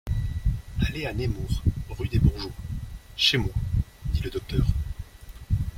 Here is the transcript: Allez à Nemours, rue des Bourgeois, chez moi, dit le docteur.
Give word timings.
Allez 0.87 1.05
à 1.05 1.13
Nemours, 1.13 1.61
rue 1.91 2.07
des 2.07 2.17
Bourgeois, 2.17 2.49
chez 3.15 3.37
moi, 3.37 3.53
dit 4.13 4.21
le 4.23 4.31
docteur. 4.31 4.65